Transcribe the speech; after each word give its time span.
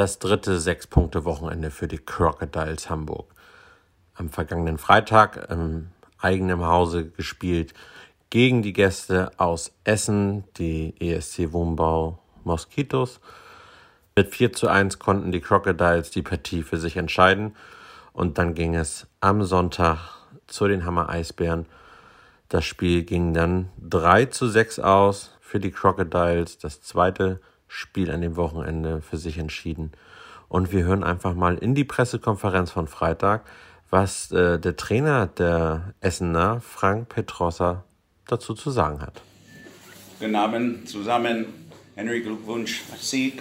Das 0.00 0.18
dritte 0.18 0.58
Sechs-Punkte-Wochenende 0.58 1.70
für 1.70 1.86
die 1.86 1.98
Crocodiles 1.98 2.88
Hamburg. 2.88 3.34
Am 4.14 4.30
vergangenen 4.30 4.78
Freitag 4.78 5.50
im 5.50 5.88
eigenen 6.16 6.64
Hause 6.64 7.10
gespielt 7.10 7.74
gegen 8.30 8.62
die 8.62 8.72
Gäste 8.72 9.30
aus 9.36 9.72
Essen, 9.84 10.44
die 10.56 10.94
ESC 10.98 11.52
Wohnbau 11.52 12.18
Moskitos. 12.44 13.20
Mit 14.16 14.34
4 14.34 14.54
zu 14.54 14.68
1 14.68 15.00
konnten 15.00 15.32
die 15.32 15.42
Crocodiles 15.42 16.10
die 16.10 16.22
Partie 16.22 16.62
für 16.62 16.78
sich 16.78 16.96
entscheiden 16.96 17.54
und 18.14 18.38
dann 18.38 18.54
ging 18.54 18.76
es 18.76 19.06
am 19.20 19.44
Sonntag 19.44 19.98
zu 20.46 20.66
den 20.66 20.86
Hammer 20.86 21.10
Eisbären. 21.10 21.66
Das 22.48 22.64
Spiel 22.64 23.02
ging 23.02 23.34
dann 23.34 23.68
3 23.86 24.24
zu 24.24 24.48
6 24.48 24.78
aus 24.78 25.36
für 25.42 25.60
die 25.60 25.72
Crocodiles. 25.72 26.56
Das 26.56 26.80
zweite 26.80 27.42
Spiel 27.72 28.10
an 28.10 28.20
dem 28.20 28.34
Wochenende 28.34 29.00
für 29.00 29.16
sich 29.16 29.38
entschieden. 29.38 29.92
Und 30.48 30.72
wir 30.72 30.82
hören 30.82 31.04
einfach 31.04 31.34
mal 31.34 31.56
in 31.56 31.76
die 31.76 31.84
Pressekonferenz 31.84 32.72
von 32.72 32.88
Freitag, 32.88 33.44
was 33.90 34.32
äh, 34.32 34.58
der 34.58 34.76
Trainer 34.76 35.28
der 35.28 35.94
Essener, 36.00 36.60
Frank 36.60 37.08
Petrossa, 37.08 37.84
dazu 38.26 38.54
zu 38.54 38.72
sagen 38.72 39.00
hat. 39.00 39.22
Guten 40.18 40.34
Abend 40.34 40.88
zusammen. 40.88 41.46
Henry, 41.94 42.22
Glückwunsch. 42.22 42.82
Sieg, 43.00 43.40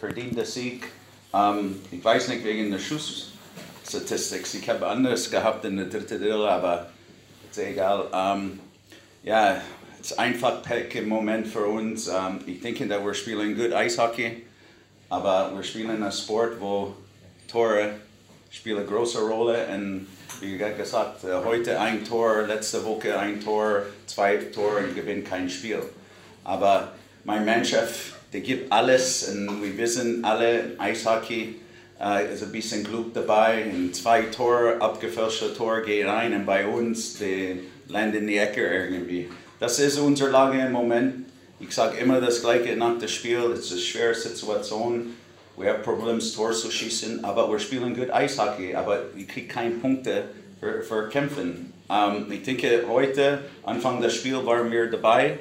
verdienter 0.00 0.44
Sieg. 0.44 0.88
Ähm, 1.32 1.76
ich 1.92 2.04
weiß 2.04 2.26
nicht 2.28 2.44
wegen 2.44 2.72
der 2.72 2.80
Schussstatistik. 2.80 4.52
Ich 4.52 4.68
habe 4.68 4.88
anders 4.88 5.30
gehabt 5.30 5.64
in 5.64 5.76
der 5.76 5.86
dritten 5.86 6.18
Drittel, 6.18 6.44
aber 6.44 6.90
ist 7.48 7.58
egal. 7.58 8.08
Ähm, 8.12 8.58
ja, 9.22 9.60
ist 10.00 10.18
einfach 10.18 10.62
im 10.94 11.08
Moment 11.08 11.46
für 11.46 11.66
uns. 11.66 12.08
Ähm, 12.08 12.40
ich 12.46 12.60
denke, 12.60 12.86
dass 12.86 13.04
wir 13.04 13.14
spielen 13.14 13.56
gut 13.56 13.72
Eishockey, 13.72 14.42
aber 15.08 15.52
wir 15.54 15.62
spielen 15.62 15.90
einen 15.90 16.12
Sport, 16.12 16.60
wo 16.60 16.94
Tore 17.48 17.90
spielen 18.50 18.78
eine 18.78 18.86
große 18.86 19.20
Rolle. 19.20 19.66
Und 19.74 20.06
wie 20.40 20.56
gesagt, 20.56 21.24
äh, 21.24 21.44
heute 21.44 21.78
ein 21.78 22.04
Tor, 22.04 22.42
letzte 22.46 22.84
Woche 22.84 23.18
ein 23.18 23.40
Tor, 23.40 23.82
zwei 24.06 24.36
Tore 24.36 24.84
und 24.84 24.94
gewinnt 24.94 25.28
kein 25.28 25.48
Spiel. 25.48 25.82
Aber 26.44 26.92
mein 27.24 27.44
Mannschaft, 27.44 28.14
der 28.32 28.40
gibt 28.40 28.72
alles 28.72 29.28
und 29.28 29.62
wir 29.62 29.76
wissen 29.76 30.24
alle, 30.24 30.72
Eishockey 30.78 31.56
äh, 32.00 32.32
ist 32.32 32.42
ein 32.42 32.52
bisschen 32.52 32.84
Glück 32.84 33.12
dabei. 33.12 33.64
Und 33.64 33.94
zwei 33.94 34.22
Tore, 34.22 34.80
abgefälschte 34.80 35.54
Tor 35.54 35.82
geht 35.82 36.06
rein 36.06 36.32
und 36.32 36.46
bei 36.46 36.66
uns, 36.66 37.18
die 37.18 37.60
landen 37.88 38.18
in 38.18 38.26
die 38.28 38.38
Ecke 38.38 38.62
irgendwie. 38.62 39.28
Das 39.60 39.78
ist 39.78 39.98
unsere 39.98 40.30
Lage 40.30 40.58
im 40.58 40.72
Moment. 40.72 41.26
Ich 41.60 41.72
sage 41.72 41.98
immer 41.98 42.18
das 42.18 42.40
Gleiche 42.40 42.74
nach 42.76 42.98
dem 42.98 43.08
Spiel. 43.08 43.52
Es 43.52 43.66
ist 43.66 43.72
eine 43.72 43.80
schwere 43.82 44.14
Situation. 44.14 45.14
Wir 45.58 45.74
haben 45.74 45.82
Probleme, 45.82 46.18
Tor 46.18 46.52
zu 46.52 46.70
schießen, 46.70 47.22
aber 47.22 47.50
wir 47.52 47.58
spielen 47.58 47.94
gut 47.94 48.10
Eishockey, 48.10 48.74
aber 48.74 49.00
wir 49.14 49.26
kriegen 49.26 49.48
keine 49.48 49.72
Punkte 49.72 50.24
für, 50.60 50.80
für 50.80 51.10
Kämpfen. 51.10 51.74
Ähm, 51.90 52.32
ich 52.32 52.42
denke, 52.42 52.84
heute, 52.88 53.40
Anfang 53.62 54.00
des 54.00 54.14
Spiels, 54.14 54.46
waren 54.46 54.72
wir 54.72 54.90
dabei. 54.90 55.38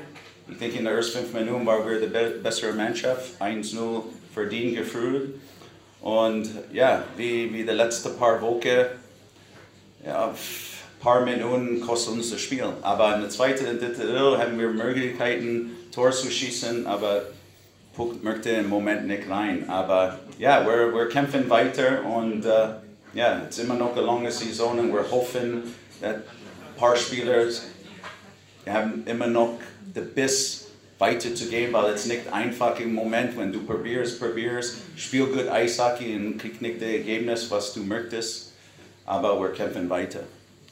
Ich 0.52 0.58
denke, 0.58 0.80
in 0.80 0.84
den 0.84 0.94
ersten 0.94 1.20
fünf 1.20 1.34
Minuten 1.36 1.66
waren 1.66 1.90
wir 1.90 2.02
die 2.02 2.08
be 2.08 2.42
bessere 2.44 2.74
Mannschaft. 2.74 3.42
1-0 3.42 4.04
verdient 4.34 4.76
geführt. 4.76 5.30
Und 6.02 6.50
ja, 6.74 7.04
wie, 7.16 7.54
wie 7.54 7.64
die 7.64 7.72
letzten 7.72 8.18
paar 8.18 8.42
Wochen, 8.42 8.86
ja, 10.06 10.36
paar 11.00 11.22
Minuten 11.22 11.82
kostet 11.82 12.14
uns 12.14 12.30
das 12.30 12.42
Spiel. 12.42 12.66
Aber 12.82 13.16
in 13.16 13.22
der 13.22 13.30
zweiten 13.30 13.66
und 13.66 13.82
dritten 13.82 14.02
Drittel 14.02 14.38
haben 14.38 14.60
wir 14.60 14.70
Möglichkeiten, 14.70 15.72
Tor 15.92 16.12
zu 16.12 16.30
schießen, 16.30 16.86
aber 16.86 17.24
Punkt 17.96 18.24
möchte 18.24 18.50
im 18.52 18.70
Moment 18.70 19.08
nicht 19.08 19.30
rein. 19.30 19.70
Aber 19.70 20.20
ja, 20.38 20.66
wir, 20.66 20.94
wir 20.94 21.10
kämpfen 21.10 21.50
weiter 21.50 22.06
und 22.06 22.46
uh, 22.46 22.76
ja, 23.14 23.42
es 23.50 23.58
ist 23.58 23.66
immer 23.66 23.76
noch 23.76 23.96
eine 23.96 24.06
lange 24.06 24.32
Saison 24.32 24.78
und 24.80 24.94
wir 24.94 25.10
hoffen, 25.10 25.64
dass 26.00 26.16
ein 26.16 26.24
paar 26.78 26.96
Spieler 26.96 27.48
haben 28.68 29.04
immer 29.06 29.28
noch 29.28 29.60
den 29.96 30.14
Biss 30.14 30.68
weiterzugehen, 31.00 31.74
weil 31.74 31.94
es 31.94 32.06
nicht 32.06 32.32
einfach 32.32 32.80
im 32.80 32.94
Moment, 32.94 33.38
wenn 33.38 33.52
du 33.52 33.64
probierst, 33.64 34.20
probierst, 34.20 34.78
spiel 34.96 35.26
gut 35.26 35.48
Eishockey 35.48 36.16
und 36.16 36.38
kriegst 36.38 36.62
nicht 36.62 36.82
das 36.82 36.90
Ergebnis, 36.90 37.50
was 37.50 37.74
du 37.74 37.82
möchtest. 37.82 38.54
Aber 39.06 39.42
wir 39.42 39.52
kämpfen 39.54 39.90
weiter. 39.90 40.20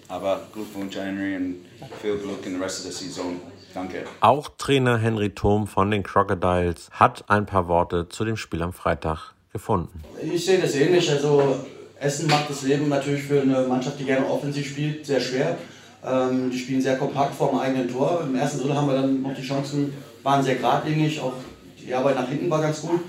Aber 0.10 0.42
Glückwunsch, 0.54 0.96
Henry, 0.96 1.36
und 1.36 1.66
viel 2.02 2.18
Glück 2.18 2.46
in 2.46 2.54
der 2.54 2.62
Rest 2.62 2.86
der 2.86 2.92
Saison. 2.92 3.42
Danke. 3.74 4.06
Auch 4.22 4.50
Trainer 4.58 4.98
Henry 4.98 5.30
Thom 5.30 5.68
von 5.68 5.92
den 5.92 6.04
Crocodiles 6.04 6.90
hat 6.92 7.26
ein 7.30 7.46
paar 7.46 7.68
Worte 7.68 8.08
zu 8.10 8.26
dem 8.26 8.38
Spiel 8.38 8.62
am 8.64 8.74
Freitag 8.74 9.34
gefunden. 9.52 10.02
Ich 10.22 10.46
sehe 10.46 10.60
das 10.60 10.76
ähnlich. 10.76 11.10
Also 11.12 11.58
Essen 12.00 12.28
macht 12.28 12.50
das 12.50 12.64
Leben 12.64 12.90
natürlich 12.90 13.24
für 13.24 13.42
eine 13.42 13.62
Mannschaft, 13.68 14.00
die 14.00 14.06
gerne 14.06 14.26
offensiv 14.28 14.68
spielt, 14.68 15.06
sehr 15.06 15.20
schwer. 15.20 15.58
Ähm, 16.06 16.50
die 16.52 16.58
spielen 16.58 16.82
sehr 16.82 16.98
kompakt 16.98 17.36
vor 17.36 17.50
dem 17.50 17.60
eigenen 17.60 17.92
Tor. 17.92 18.22
Im 18.24 18.36
ersten 18.36 18.60
Drittel 18.60 18.76
haben 18.76 18.88
wir 18.88 18.96
dann 18.96 19.22
noch 19.22 19.36
die 19.36 19.42
Chancen, 19.42 19.94
waren 20.24 20.44
sehr 20.44 20.56
geradlinig, 20.56 21.20
auch 21.20 21.34
die 21.80 21.94
Arbeit 21.94 22.16
nach 22.16 22.30
hinten 22.30 22.50
war 22.50 22.62
ganz 22.62 22.82
gut. 22.82 23.02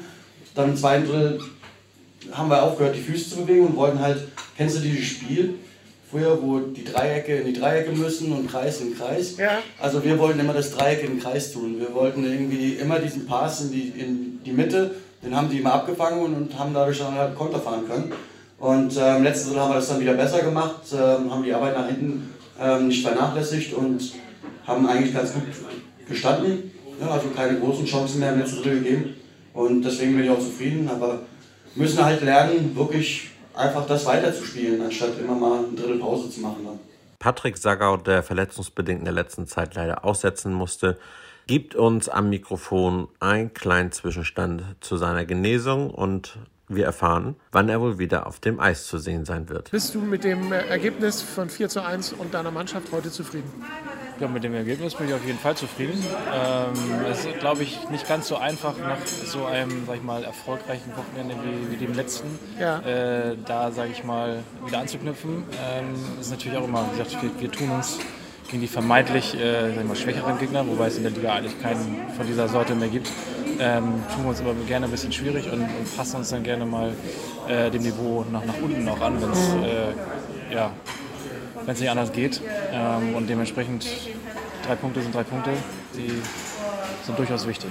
Dann 0.54 0.70
im 0.70 0.76
zweiten 0.76 1.06
Drittel 1.06 1.41
haben 2.32 2.50
wir 2.50 2.62
aufgehört, 2.62 2.97
die 2.97 3.00
Füße 3.00 3.30
zu 3.30 3.36
bewegen 3.36 3.66
und 3.66 3.76
wollten 3.76 4.00
halt, 4.00 4.28
kennst 4.56 4.76
du 4.76 4.80
dieses 4.80 5.06
Spiel? 5.06 5.54
Früher, 6.11 6.39
wo 6.41 6.59
die 6.59 6.85
Dreiecke 6.85 7.37
in 7.37 7.53
die 7.53 7.61
Dreiecke 7.61 7.93
müssen 7.93 8.33
und 8.33 8.51
Kreis 8.51 8.81
in 8.81 8.97
Kreis. 8.97 9.37
Ja. 9.37 9.59
Also 9.81 10.03
wir 10.05 10.19
wollten 10.19 10.41
immer 10.41 10.55
das 10.55 10.75
Dreieck 10.75 11.03
in 11.03 11.13
den 11.13 11.21
Kreis 11.21 11.53
tun. 11.53 11.77
Wir 11.79 11.95
wollten 11.95 12.25
irgendwie 12.25 12.75
immer 12.75 12.99
diesen 12.99 13.27
Pass 13.27 13.63
in 13.63 13.73
die, 13.73 13.89
in 13.89 14.41
die 14.45 14.53
Mitte, 14.53 14.95
den 15.23 15.37
haben 15.37 15.51
die 15.51 15.59
immer 15.59 15.75
abgefangen 15.75 16.23
und 16.23 16.59
haben 16.59 16.73
dadurch 16.73 16.99
dann 16.99 17.15
halt 17.15 17.35
Konter 17.35 17.59
fahren 17.59 17.87
können. 17.89 18.13
Und 18.59 18.97
ähm, 19.01 19.23
letztes 19.23 19.53
Jahr 19.53 19.65
haben 19.65 19.71
wir 19.71 19.77
das 19.77 19.89
dann 19.89 20.01
wieder 20.01 20.15
besser 20.15 20.41
gemacht, 20.41 20.83
ähm, 20.93 21.31
haben 21.31 21.45
die 21.45 21.53
Arbeit 21.53 21.77
nach 21.77 21.87
hinten 21.87 22.35
ähm, 22.61 22.89
nicht 22.89 23.05
vernachlässigt 23.05 23.73
und 23.75 24.01
haben 24.67 24.89
eigentlich 24.89 25.15
ganz 25.15 25.33
gut 25.33 25.45
gestanden. 26.09 26.71
Ja, 27.01 27.11
also 27.11 27.29
keine 27.29 27.59
großen 27.59 27.87
Chancen 27.87 28.21
mehr 28.21 28.33
im 28.33 28.41
letzten 28.41 28.63
Drittel 28.63 28.83
gegeben. 28.83 29.15
Und 29.55 29.83
deswegen 29.83 30.17
bin 30.17 30.25
ich 30.25 30.31
auch 30.31 30.41
zufrieden, 30.41 30.89
aber 30.89 31.21
müssen 31.75 32.05
halt 32.05 32.23
lernen, 32.23 32.73
wirklich 32.75 33.31
einfach 33.59 33.87
das 33.87 34.07
weiterzuspielen, 34.07 34.81
anstatt 34.83 35.19
immer 35.19 35.35
mal 35.35 35.59
eine 35.59 35.77
Drittel 35.77 35.99
Pause 35.99 36.31
zu 36.31 36.41
machen. 36.41 36.65
Dann. 36.65 36.79
Patrick 37.19 37.57
Sagau, 37.57 37.97
der 37.97 38.23
verletzungsbedingt 38.23 39.01
in 39.01 39.05
der 39.05 39.15
letzten 39.15 39.47
Zeit 39.47 39.75
leider 39.75 40.05
aussetzen 40.05 40.53
musste, 40.53 40.99
gibt 41.47 41.75
uns 41.75 42.09
am 42.09 42.29
Mikrofon 42.29 43.09
einen 43.21 43.53
kleinen 43.55 43.91
Zwischenstand 43.91 44.63
zu 44.81 44.97
seiner 44.97 45.25
Genesung 45.25 45.91
und 45.91 46.39
wir 46.69 46.85
erfahren, 46.85 47.37
wann 47.51 47.69
er 47.71 47.81
wohl 47.81 47.99
wieder 47.99 48.27
auf 48.27 48.41
dem 48.41 48.61
Eis 48.61 48.87
zu 48.87 48.99
sehen 48.99 49.25
sein 49.25 49.49
wird. 49.49 49.71
Bist 49.71 49.95
du 49.95 50.01
mit 50.01 50.23
dem 50.23 50.53
Ergebnis 50.53 51.23
von 51.23 51.49
4 51.49 51.71
zu 51.71 51.83
1 51.83 52.13
und 52.13 52.35
deiner 52.35 52.51
Mannschaft 52.51 52.93
heute 52.93 53.11
zufrieden? 53.11 53.51
Ja, 54.21 54.27
mit 54.27 54.43
dem 54.43 54.55
Ergebnis 54.55 54.97
bin 54.97 55.06
ich 55.06 55.15
auf 55.15 55.25
jeden 55.25 55.39
Fall 55.39 55.56
zufrieden. 55.56 56.03
Ähm, 56.34 56.73
es 57.09 57.25
ist, 57.25 57.39
glaube 57.39 57.62
ich, 57.62 57.89
nicht 57.91 58.09
ganz 58.09 58.27
so 58.27 58.37
einfach 58.37 58.75
nach 58.77 59.06
so 59.06 59.45
einem, 59.47 59.84
sag 59.87 59.97
ich 59.97 60.03
mal, 60.03 60.25
erfolgreichen 60.25 60.91
Wochenende 60.97 61.37
wie, 61.45 61.73
wie 61.73 61.77
dem 61.77 61.95
letzten, 61.95 62.37
ja. 62.59 62.81
äh, 62.81 63.37
da, 63.47 63.71
sage 63.71 63.91
ich 63.92 64.03
mal, 64.03 64.42
wieder 64.66 64.81
anzuknüpfen. 64.81 65.45
Ähm, 65.72 65.95
ist 66.21 66.33
natürlich 66.33 66.59
auch 66.59 66.65
immer, 66.65 66.84
wie 66.87 66.98
gesagt, 66.98 67.22
wir, 67.22 67.31
wir 67.41 67.53
tun 67.53 67.71
uns 67.71 68.01
gegen 68.48 68.60
die 68.60 68.66
vermeintlich 68.66 69.37
äh, 69.41 69.84
mal, 69.84 69.95
schwächeren 69.95 70.37
Gegner, 70.39 70.66
wobei 70.66 70.89
es 70.89 70.97
in 70.97 71.04
der 71.04 71.13
Liga 71.13 71.34
eigentlich 71.34 71.60
keinen 71.63 71.97
von 72.16 72.27
dieser 72.27 72.48
Sorte 72.48 72.75
mehr 72.75 72.89
gibt, 72.89 73.13
ähm, 73.60 74.03
tun 74.13 74.25
wir 74.25 74.31
uns 74.31 74.41
aber 74.41 74.54
gerne 74.66 74.87
ein 74.87 74.91
bisschen 74.91 75.13
schwierig 75.13 75.47
und, 75.53 75.60
und 75.60 75.97
passen 75.97 76.16
uns 76.16 76.31
dann 76.31 76.42
gerne 76.42 76.66
mal 76.66 76.92
äh, 77.48 77.71
dem 77.71 77.83
Niveau 77.83 78.25
nach, 78.33 78.45
nach 78.45 78.60
unten 78.60 78.89
auch 78.89 79.01
an, 79.01 79.22
wenn 79.22 79.31
es 79.31 79.54
äh, 79.54 80.54
ja, 80.54 80.72
nicht 81.66 81.91
anders 81.91 82.13
geht. 82.13 82.41
Ähm, 82.72 83.15
und 83.15 83.28
dementsprechend 83.28 83.87
drei 84.66 84.75
Punkte 84.77 85.03
sind 85.03 85.15
drei 85.15 85.25
Punkte, 85.25 85.53
die 85.95 86.22
sind 87.05 87.19
durchaus 87.19 87.47
wichtig. 87.47 87.71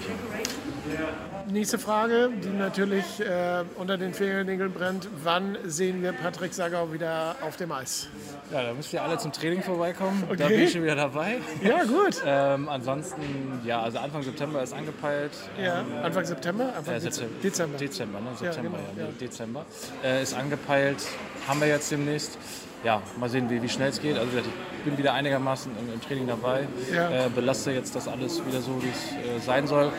Nächste 1.52 1.80
Frage, 1.80 2.30
die 2.44 2.50
natürlich 2.50 3.20
äh, 3.20 3.64
unter 3.76 3.98
den 3.98 4.14
Fingernägeln 4.14 4.72
brennt. 4.72 5.08
Wann 5.24 5.58
sehen 5.66 6.02
wir 6.02 6.12
Patrick 6.14 6.54
Sagau 6.54 6.92
wieder 6.94 7.36
auf 7.42 7.58
dem 7.58 7.72
Eis? 7.72 8.08
Ja, 8.52 8.64
da 8.64 8.74
müsst 8.74 8.94
ihr 8.94 9.02
alle 9.02 9.18
zum 9.18 9.32
Training 9.32 9.62
vorbeikommen. 9.64 10.24
Okay. 10.28 10.38
Da 10.38 10.48
bin 10.48 10.62
ich 10.62 10.72
schon 10.72 10.84
wieder 10.84 10.96
dabei. 10.96 11.38
Ja, 11.62 11.84
gut. 11.84 12.22
ähm, 12.26 12.70
ansonsten, 12.70 13.62
ja, 13.66 13.82
also 13.82 14.00
Anfang 14.00 14.24
September 14.24 14.62
ist 14.62 14.74
angepeilt. 14.74 15.32
Ja, 15.62 15.82
ähm, 15.82 15.86
Anfang 16.04 16.26
September? 16.26 16.74
Anfang 16.76 16.96
äh, 16.96 17.00
Dezember. 17.00 17.42
Dezember. 17.42 17.78
Dezember, 17.78 18.20
ne? 18.20 18.30
September, 18.40 18.78
ja, 18.80 18.94
genau, 18.94 18.98
ja, 18.98 19.06
ja. 19.06 19.12
Dezember. 19.20 19.66
Äh, 20.04 20.24
ist 20.24 20.34
angepeilt, 20.34 21.04
haben 21.48 21.60
wir 21.60 21.68
jetzt 21.68 21.92
demnächst 21.92 22.38
ja, 22.84 23.02
mal 23.20 23.30
sehen, 23.30 23.50
wie, 23.50 23.62
wie 23.62 23.70
schnell 23.70 23.90
es 23.90 24.02
geht. 24.02 24.18
Also 24.18 24.38
ich 24.38 24.84
bin 24.84 24.98
wieder 24.98 25.14
einigermaßen 25.14 25.72
im, 25.78 25.94
im 25.94 26.02
Training 26.02 26.28
dabei, 26.28 26.68
ja. 26.94 27.26
äh, 27.26 27.30
belaste 27.30 27.72
jetzt 27.72 27.96
das 27.96 28.08
alles 28.08 28.46
wieder 28.46 28.62
so, 28.62 28.82
wie 28.82 28.90
es 28.90 29.12
äh, 29.12 29.46
sein 29.46 29.68
soll. 29.68 29.92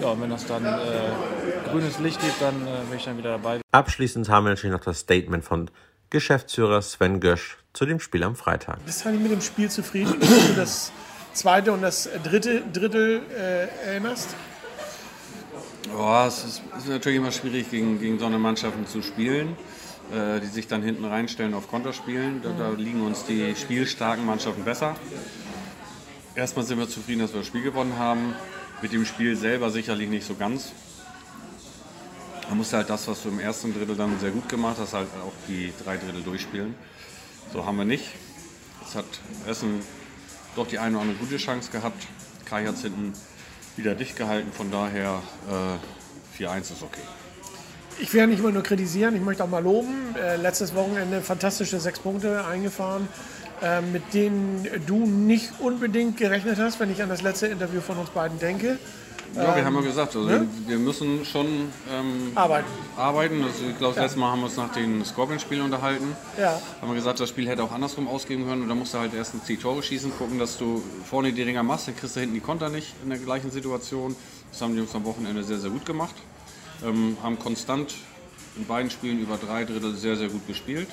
Ja, 0.00 0.08
und 0.08 0.22
wenn 0.22 0.30
das 0.30 0.46
dann 0.46 0.64
äh, 0.64 0.68
grünes 1.70 1.98
Licht 1.98 2.20
gibt, 2.20 2.40
dann 2.40 2.66
äh, 2.66 2.84
bin 2.88 2.98
ich 2.98 3.04
dann 3.04 3.18
wieder 3.18 3.30
dabei. 3.30 3.60
Abschließend 3.72 4.28
haben 4.28 4.44
wir 4.44 4.50
natürlich 4.50 4.72
noch 4.72 4.84
das 4.84 5.00
Statement 5.00 5.44
von 5.44 5.70
Geschäftsführer 6.10 6.82
Sven 6.82 7.20
Gösch 7.20 7.58
zu 7.72 7.86
dem 7.86 8.00
Spiel 8.00 8.22
am 8.22 8.36
Freitag. 8.36 8.84
Bist 8.84 9.04
du 9.04 9.10
mit 9.10 9.32
dem 9.32 9.40
Spiel 9.40 9.70
zufrieden, 9.70 10.14
wenn 10.20 10.48
du 10.48 10.54
das 10.54 10.92
zweite 11.32 11.72
und 11.72 11.82
das 11.82 12.08
dritte 12.22 12.62
Drittel 12.72 13.22
äh, 13.30 13.88
erinnerst? 13.88 14.34
Oh, 15.96 16.24
es 16.26 16.44
ist, 16.44 16.62
es 16.76 16.84
ist, 16.84 16.88
natürlich 16.88 17.18
immer 17.18 17.32
schwierig, 17.32 17.70
gegen, 17.70 18.00
gegen 18.00 18.18
so 18.18 18.26
eine 18.26 18.38
Mannschaften 18.38 18.86
zu 18.86 19.02
spielen. 19.02 19.56
Äh, 20.12 20.38
die 20.38 20.46
sich 20.46 20.68
dann 20.68 20.82
hinten 20.82 21.04
reinstellen 21.04 21.52
auf 21.52 21.68
Konterspielen. 21.68 22.40
Da, 22.40 22.50
da 22.56 22.70
liegen 22.70 23.02
uns 23.02 23.24
die 23.24 23.56
spielstarken 23.56 24.24
Mannschaften 24.24 24.62
besser. 24.62 24.94
Erstmal 26.36 26.64
sind 26.64 26.78
wir 26.78 26.88
zufrieden, 26.88 27.22
dass 27.22 27.32
wir 27.32 27.40
das 27.40 27.48
Spiel 27.48 27.62
gewonnen 27.62 27.98
haben. 27.98 28.36
Mit 28.82 28.92
dem 28.92 29.04
Spiel 29.04 29.34
selber 29.34 29.70
sicherlich 29.70 30.08
nicht 30.08 30.24
so 30.24 30.36
ganz. 30.36 30.72
Man 32.48 32.58
musste 32.58 32.76
halt 32.76 32.90
das, 32.90 33.08
was 33.08 33.22
du 33.22 33.28
im 33.28 33.40
ersten 33.40 33.74
Drittel 33.74 33.96
dann 33.96 34.18
sehr 34.20 34.30
gut 34.30 34.48
gemacht 34.48 34.76
hast, 34.78 34.94
halt 34.94 35.08
auch 35.24 35.32
die 35.48 35.72
drei 35.82 35.96
Drittel 35.96 36.22
durchspielen. 36.22 36.74
So 37.52 37.64
haben 37.66 37.78
wir 37.78 37.84
nicht. 37.84 38.04
Es 38.86 38.94
hat 38.94 39.06
Essen 39.46 39.80
doch 40.54 40.66
die 40.66 40.78
eine 40.78 40.96
oder 40.96 41.02
andere 41.02 41.18
gute 41.18 41.36
Chance 41.38 41.70
gehabt. 41.70 42.06
Kai 42.44 42.64
hat 42.66 42.74
es 42.74 42.82
hinten 42.82 43.12
wieder 43.76 43.94
dicht 43.94 44.16
gehalten, 44.16 44.52
von 44.52 44.70
daher 44.70 45.22
äh, 46.38 46.42
4-1 46.42 46.60
ist 46.60 46.82
okay 46.82 47.02
ich 47.98 48.12
werde 48.12 48.30
nicht 48.30 48.40
immer 48.40 48.52
nur 48.52 48.62
kritisieren, 48.62 49.14
ich 49.16 49.22
möchte 49.22 49.44
auch 49.44 49.48
mal 49.48 49.62
loben. 49.62 50.14
Äh, 50.16 50.36
letztes 50.36 50.74
Wochenende 50.74 51.22
fantastische 51.22 51.80
sechs 51.80 51.98
Punkte 51.98 52.44
eingefahren, 52.44 53.08
äh, 53.62 53.80
mit 53.80 54.14
denen 54.14 54.66
du 54.86 55.06
nicht 55.06 55.60
unbedingt 55.60 56.16
gerechnet 56.16 56.58
hast, 56.58 56.78
wenn 56.80 56.90
ich 56.90 57.02
an 57.02 57.08
das 57.08 57.22
letzte 57.22 57.46
Interview 57.46 57.80
von 57.80 57.98
uns 57.98 58.10
beiden 58.10 58.38
denke. 58.38 58.78
Ja, 59.36 59.54
wir 59.54 59.56
ähm, 59.56 59.64
haben 59.66 59.74
ja 59.76 59.80
gesagt, 59.82 60.16
also 60.16 60.28
ne? 60.28 60.48
wir 60.66 60.78
müssen 60.78 61.24
schon 61.24 61.46
ähm, 61.90 62.32
arbeiten. 62.34 62.68
arbeiten. 62.96 63.44
Also 63.44 63.64
ich 63.70 63.78
glaube, 63.78 63.94
das 63.94 63.96
ja. 63.96 64.02
letzte 64.02 64.18
Mal 64.18 64.30
haben 64.30 64.40
wir 64.40 64.46
uns 64.46 64.56
nach 64.56 64.72
den 64.72 65.04
Scorpion-Spielen 65.04 65.62
unterhalten. 65.62 66.16
Ja. 66.38 66.60
Haben 66.80 66.88
wir 66.88 66.94
gesagt, 66.94 67.20
das 67.20 67.28
Spiel 67.28 67.48
hätte 67.48 67.62
auch 67.62 67.72
andersrum 67.72 68.08
ausgehen 68.08 68.46
können. 68.46 68.62
Und 68.62 68.68
da 68.68 68.74
musst 68.74 68.94
du 68.94 68.98
halt 68.98 69.14
erstens 69.14 69.44
die 69.44 69.56
Tore 69.56 69.82
schießen, 69.82 70.12
gucken, 70.16 70.38
dass 70.38 70.58
du 70.58 70.82
vorne 71.04 71.32
die 71.32 71.42
Ringer 71.42 71.62
machst. 71.62 71.88
Dann 71.88 71.96
kriegst 71.96 72.16
du 72.16 72.20
hinten 72.20 72.34
die 72.34 72.40
Konter 72.40 72.68
nicht 72.68 72.94
in 73.02 73.10
der 73.10 73.18
gleichen 73.18 73.50
Situation. 73.50 74.16
Das 74.50 74.62
haben 74.62 74.72
die 74.72 74.78
Jungs 74.78 74.94
am 74.94 75.04
Wochenende 75.04 75.44
sehr, 75.44 75.58
sehr 75.58 75.70
gut 75.70 75.84
gemacht 75.84 76.14
ähm, 76.84 77.16
haben 77.22 77.38
konstant 77.38 77.94
in 78.56 78.66
beiden 78.66 78.90
Spielen 78.90 79.20
über 79.20 79.36
drei 79.36 79.64
Drittel 79.64 79.94
sehr, 79.94 80.16
sehr 80.16 80.28
gut 80.28 80.46
gespielt. 80.46 80.88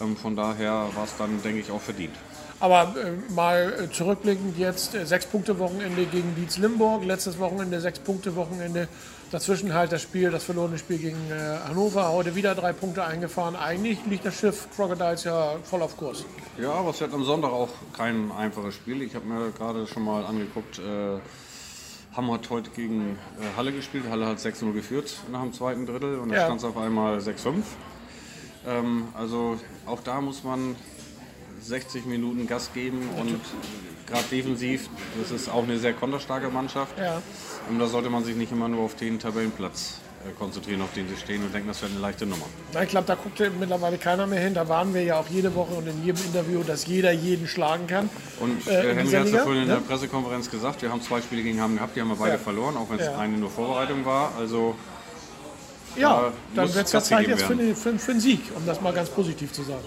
Ähm, 0.00 0.16
von 0.16 0.36
daher 0.36 0.88
war 0.94 1.04
es 1.04 1.16
dann, 1.18 1.42
denke 1.42 1.60
ich, 1.60 1.70
auch 1.70 1.80
verdient. 1.80 2.14
Aber 2.60 2.94
äh, 2.94 3.32
mal 3.32 3.72
äh, 3.72 3.90
zurückblickend 3.90 4.58
jetzt, 4.58 4.94
äh, 4.94 5.06
sechs 5.06 5.24
Punkte 5.24 5.58
Wochenende 5.58 6.04
gegen 6.04 6.34
Dietz 6.36 6.58
Limburg, 6.58 7.04
letztes 7.04 7.38
Wochenende 7.38 7.80
sechs 7.80 7.98
Punkte 7.98 8.36
Wochenende, 8.36 8.86
dazwischen 9.30 9.72
halt 9.72 9.92
das 9.92 10.02
Spiel, 10.02 10.30
das 10.30 10.44
verlorene 10.44 10.76
Spiel 10.76 10.98
gegen 10.98 11.30
äh, 11.30 11.58
Hannover, 11.66 12.12
heute 12.12 12.34
wieder 12.34 12.54
drei 12.54 12.74
Punkte 12.74 13.04
eingefahren. 13.04 13.56
Eigentlich 13.56 13.98
liegt 14.06 14.26
das 14.26 14.38
Schiff 14.38 14.68
Crocodiles 14.76 15.24
ja 15.24 15.56
voll 15.64 15.80
auf 15.80 15.96
Kurs. 15.96 16.24
Ja, 16.60 16.72
aber 16.72 16.90
es 16.90 17.00
wird 17.00 17.14
am 17.14 17.24
Sonntag 17.24 17.50
auch 17.50 17.70
kein 17.96 18.30
einfaches 18.30 18.74
Spiel. 18.74 19.00
Ich 19.02 19.14
habe 19.14 19.26
mir 19.26 19.50
gerade 19.52 19.86
schon 19.86 20.04
mal 20.04 20.26
angeguckt, 20.26 20.78
äh, 20.78 21.18
Hammer 22.14 22.34
hat 22.34 22.50
heute 22.50 22.70
gegen 22.70 23.16
äh, 23.40 23.56
Halle 23.56 23.72
gespielt. 23.72 24.04
Halle 24.10 24.26
hat 24.26 24.38
6-0 24.38 24.72
geführt 24.72 25.20
nach 25.30 25.42
dem 25.42 25.52
zweiten 25.52 25.86
Drittel 25.86 26.18
und 26.18 26.28
da 26.28 26.36
ja. 26.36 26.44
stand 26.44 26.58
es 26.58 26.64
auf 26.64 26.76
einmal 26.76 27.18
6-5. 27.18 27.62
Ähm, 28.66 29.08
also 29.14 29.58
auch 29.86 30.00
da 30.02 30.20
muss 30.20 30.44
man 30.44 30.76
60 31.60 32.06
Minuten 32.06 32.46
Gas 32.46 32.70
geben 32.72 33.08
und 33.18 33.40
gerade 34.06 34.24
defensiv, 34.30 34.88
das 35.20 35.30
ist 35.30 35.48
auch 35.48 35.62
eine 35.62 35.78
sehr 35.78 35.92
konterstarke 35.92 36.48
Mannschaft. 36.48 36.98
Ja. 36.98 37.22
Und 37.68 37.78
da 37.78 37.86
sollte 37.86 38.10
man 38.10 38.24
sich 38.24 38.36
nicht 38.36 38.52
immer 38.52 38.68
nur 38.68 38.84
auf 38.84 38.96
den 38.96 39.18
Tabellenplatz 39.18 40.00
äh, 40.26 40.32
konzentrieren, 40.32 40.82
auf 40.82 40.92
den 40.92 41.08
sie 41.08 41.16
stehen 41.16 41.42
und 41.42 41.54
denken, 41.54 41.68
das 41.68 41.80
wäre 41.80 41.92
eine 41.92 42.00
leichte 42.00 42.26
Nummer. 42.26 42.44
Na, 42.72 42.82
ich 42.82 42.88
glaube, 42.88 43.06
da 43.06 43.14
guckt 43.14 43.40
mittlerweile 43.58 43.98
keiner 43.98 44.26
mehr 44.26 44.40
hin. 44.40 44.52
Da 44.54 44.68
waren 44.68 44.92
wir 44.92 45.02
ja 45.02 45.18
auch 45.18 45.28
jede 45.28 45.54
Woche 45.54 45.74
und 45.74 45.86
in 45.86 46.04
jedem 46.04 46.22
Interview, 46.24 46.62
dass 46.62 46.86
jeder 46.86 47.12
jeden 47.12 47.46
schlagen 47.46 47.86
kann. 47.86 48.10
Und 48.38 48.66
äh, 48.66 48.94
Henry 48.94 49.12
hat 49.12 49.26
es 49.26 49.32
ja 49.32 49.42
vorhin 49.42 49.62
in 49.62 49.68
der 49.68 49.76
Pressekonferenz 49.76 50.50
gesagt, 50.50 50.82
wir 50.82 50.90
haben 50.90 51.02
zwei 51.02 51.20
Spiele 51.22 51.42
gegen 51.42 51.60
Hamm 51.60 51.76
gehabt, 51.76 51.96
die 51.96 52.00
haben 52.00 52.08
wir 52.08 52.16
beide 52.16 52.32
ja. 52.32 52.38
verloren, 52.38 52.76
auch 52.76 52.90
wenn 52.90 52.98
es 52.98 53.06
ja. 53.06 53.18
eine 53.18 53.36
nur 53.38 53.50
Vorbereitung 53.50 54.04
war. 54.04 54.34
Also 54.36 54.74
ja, 55.96 56.32
dann 56.54 56.74
wird 56.74 56.86
es 56.86 56.92
ja 56.92 57.02
Zeit 57.02 57.28
jetzt 57.28 57.42
für, 57.42 57.56
für, 57.56 57.98
für, 57.98 58.10
einen 58.10 58.20
Sieg, 58.20 58.40
um 58.56 58.64
das 58.66 58.80
mal 58.80 58.92
ganz 58.92 59.08
positiv 59.10 59.52
zu 59.52 59.62
sagen. 59.62 59.84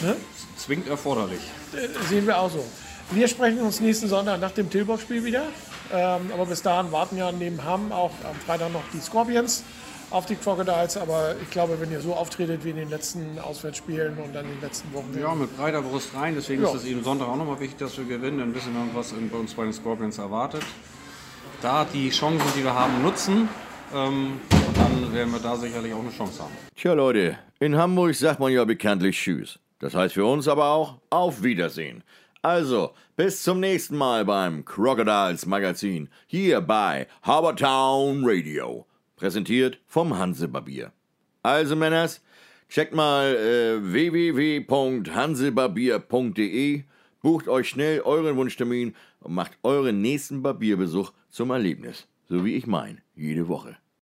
Ne? 0.00 0.16
Zwingend 0.56 0.88
erforderlich. 0.88 1.40
Äh, 1.74 1.88
sehen 2.08 2.26
wir 2.26 2.38
auch 2.38 2.50
so. 2.50 2.64
Wir 3.10 3.26
sprechen 3.28 3.60
uns 3.60 3.80
nächsten 3.80 4.08
Sonntag 4.08 4.40
nach 4.40 4.50
dem 4.50 4.68
Tilburg-Spiel 4.68 5.24
wieder. 5.24 5.44
Ähm, 5.90 6.30
aber 6.34 6.46
bis 6.46 6.60
dahin 6.60 6.92
warten 6.92 7.16
ja 7.16 7.32
neben 7.32 7.64
Hamm 7.64 7.92
auch 7.92 8.12
am 8.28 8.36
Freitag 8.44 8.72
noch 8.72 8.82
die 8.92 9.00
Scorpions 9.00 9.64
auf 10.10 10.26
die 10.26 10.36
Crocodiles. 10.36 10.98
Aber 10.98 11.34
ich 11.42 11.50
glaube, 11.50 11.80
wenn 11.80 11.90
ihr 11.90 12.02
so 12.02 12.14
auftretet 12.14 12.64
wie 12.64 12.70
in 12.70 12.76
den 12.76 12.90
letzten 12.90 13.38
Auswärtsspielen 13.38 14.18
und 14.18 14.34
dann 14.34 14.44
in 14.44 14.52
den 14.52 14.60
letzten 14.60 14.92
Wochen. 14.92 15.16
Ja, 15.18 15.34
mit 15.34 15.56
breiter 15.56 15.80
Brust 15.80 16.10
rein. 16.14 16.34
Deswegen 16.34 16.62
ja. 16.62 16.68
ist 16.68 16.74
es 16.74 16.84
eben 16.84 17.02
Sonntag 17.02 17.28
auch 17.28 17.36
nochmal 17.36 17.60
wichtig, 17.60 17.78
dass 17.78 17.96
wir 17.96 18.04
gewinnen. 18.04 18.40
Ein 18.40 18.52
bisschen 18.52 18.74
was 18.94 19.12
bei 19.12 19.38
uns 19.38 19.54
bei 19.54 19.64
den 19.64 19.72
Scorpions 19.72 20.18
erwartet. 20.18 20.62
Da 21.62 21.86
die 21.86 22.10
Chancen, 22.10 22.46
die 22.56 22.62
wir 22.62 22.74
haben, 22.74 23.02
nutzen. 23.02 23.48
Ähm, 23.94 24.40
dann 24.76 25.12
werden 25.12 25.32
wir 25.32 25.40
da 25.40 25.56
sicherlich 25.56 25.92
auch 25.92 26.00
eine 26.00 26.10
Chance 26.10 26.42
haben. 26.42 26.52
Tja, 26.76 26.92
Leute, 26.92 27.38
in 27.60 27.76
Hamburg 27.76 28.14
sagt 28.14 28.40
man 28.40 28.52
ja 28.52 28.64
bekanntlich 28.64 29.18
Tschüss. 29.18 29.58
Das 29.78 29.94
heißt 29.94 30.14
für 30.14 30.24
uns 30.24 30.48
aber 30.48 30.70
auch 30.70 30.96
Auf 31.10 31.42
Wiedersehen. 31.42 32.02
Also, 32.42 32.92
bis 33.16 33.42
zum 33.42 33.60
nächsten 33.60 33.96
Mal 33.96 34.24
beim 34.24 34.64
Crocodiles 34.64 35.44
Magazin 35.46 36.08
hier 36.26 36.60
bei 36.60 37.06
Harbortown 37.22 38.22
Radio. 38.24 38.86
Präsentiert 39.16 39.80
vom 39.86 40.16
Hansebarbier. 40.16 40.92
Also, 41.42 41.74
Männers, 41.74 42.22
checkt 42.68 42.94
mal 42.94 43.34
äh, 43.34 43.92
www.hansebarbier.de, 43.92 46.84
bucht 47.22 47.48
euch 47.48 47.68
schnell 47.68 48.02
euren 48.02 48.36
Wunschtermin 48.36 48.94
und 49.20 49.34
macht 49.34 49.58
euren 49.62 50.00
nächsten 50.00 50.42
Barbierbesuch 50.42 51.12
zum 51.28 51.50
Erlebnis. 51.50 52.06
So 52.28 52.44
wie 52.44 52.54
ich 52.54 52.66
mein, 52.66 53.00
jede 53.14 53.48
Woche. 53.48 53.76